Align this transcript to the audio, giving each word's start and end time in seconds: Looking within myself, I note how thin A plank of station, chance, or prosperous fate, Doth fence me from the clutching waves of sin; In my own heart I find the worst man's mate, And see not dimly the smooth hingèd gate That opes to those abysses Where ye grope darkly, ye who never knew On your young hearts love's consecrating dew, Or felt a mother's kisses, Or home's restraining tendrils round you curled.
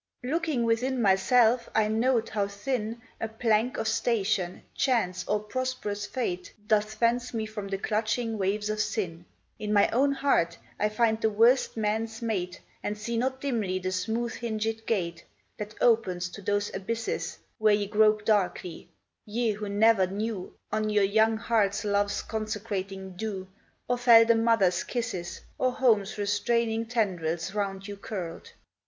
Looking 0.23 0.63
within 0.63 0.99
myself, 0.99 1.69
I 1.75 1.87
note 1.87 2.29
how 2.29 2.47
thin 2.47 2.99
A 3.19 3.27
plank 3.27 3.77
of 3.77 3.87
station, 3.87 4.63
chance, 4.73 5.23
or 5.27 5.39
prosperous 5.41 6.07
fate, 6.07 6.51
Doth 6.65 6.95
fence 6.95 7.35
me 7.35 7.45
from 7.45 7.67
the 7.67 7.77
clutching 7.77 8.39
waves 8.39 8.67
of 8.71 8.79
sin; 8.79 9.25
In 9.59 9.71
my 9.71 9.87
own 9.89 10.11
heart 10.13 10.57
I 10.79 10.89
find 10.89 11.21
the 11.21 11.29
worst 11.29 11.77
man's 11.77 12.19
mate, 12.19 12.59
And 12.81 12.97
see 12.97 13.15
not 13.15 13.39
dimly 13.41 13.77
the 13.77 13.91
smooth 13.91 14.33
hingèd 14.33 14.87
gate 14.87 15.23
That 15.59 15.75
opes 15.79 16.29
to 16.29 16.41
those 16.41 16.73
abysses 16.73 17.37
Where 17.59 17.75
ye 17.75 17.85
grope 17.85 18.25
darkly, 18.25 18.89
ye 19.23 19.51
who 19.51 19.69
never 19.69 20.07
knew 20.07 20.55
On 20.71 20.89
your 20.89 21.03
young 21.03 21.37
hearts 21.37 21.83
love's 21.85 22.23
consecrating 22.23 23.15
dew, 23.15 23.47
Or 23.87 23.99
felt 23.99 24.31
a 24.31 24.35
mother's 24.35 24.83
kisses, 24.83 25.41
Or 25.59 25.71
home's 25.73 26.17
restraining 26.17 26.87
tendrils 26.87 27.53
round 27.53 27.87
you 27.87 27.97
curled. 27.97 28.51